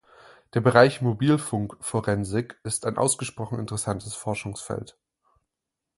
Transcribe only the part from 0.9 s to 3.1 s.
Mobilfunkforensik ist ein